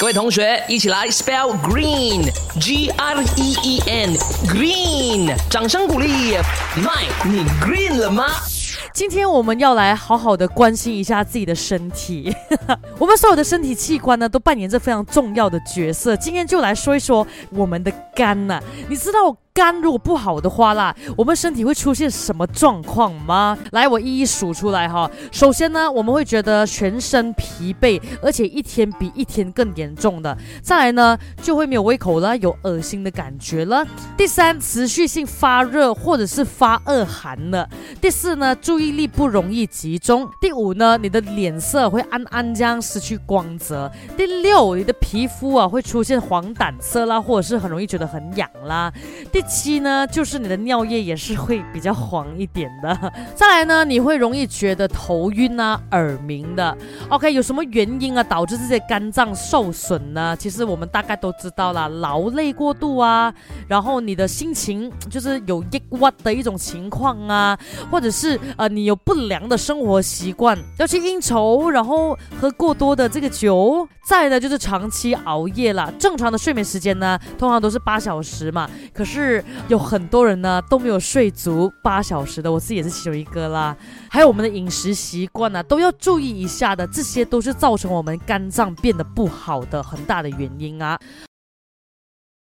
[0.00, 6.38] 各位同学，一起来 spell green，G R E E N，green，掌声鼓励。
[6.82, 8.24] 麦，你 green 了吗？
[8.94, 12.34] 今天我们要来好好的关心一下自己的身体。
[12.98, 16.16] 我们所有的身体器官呢，都扮演着非常重要的角色。
[16.16, 18.58] 今天就来说一说我们的肝呐，
[18.88, 19.36] 你知道？
[19.52, 23.58] 肝如果不好的话啦，我们身体会出现什么状况吗？
[23.72, 25.10] 来，我一一数出来哈。
[25.32, 30.36] 首先呢，我们会觉得全身疲惫，而且一天比一天更严重的。
[30.62, 33.84] 再来呢，就会没有胃口了，有恶心的感觉了。
[34.16, 37.68] 第三，持续性发热或者是发恶寒了。
[38.00, 40.28] 第四呢，注意力不容易集中。
[40.40, 43.90] 第五呢，你的脸色会暗暗这样失去光泽。
[44.16, 48.92] 第六，你的皮肤啊会出现黄疸色啦，或者是很容易觉得很痒啦。
[49.32, 53.12] 第七呢，就是你的尿液也是会比较黄一点的。
[53.34, 56.76] 再来呢，你会容易觉得头晕啊、耳鸣的。
[57.08, 60.36] OK，有什么原因啊导致这些肝脏受损呢？
[60.36, 63.32] 其实我们大概都知道了，劳累过度啊，
[63.68, 67.58] 然后你的心情就是有抑郁的一种情况啊，
[67.90, 73.88] 或者是呃你有不良的生活习惯，要去应酬，然后喝过多的这个酒。
[74.10, 75.92] 再呢就是长期熬夜了。
[76.00, 79.44] 正常的睡眠时间呢，通常都是八小时嘛，可是。
[79.68, 83.76] 有很多人呢都没有睡足八小时的，我自己也是其中一个啦。
[84.08, 90.98] 还有我们的饮食习惯呢，都要注意一下的，这些都是造成我们肝脏变得不好的很大的原因啊。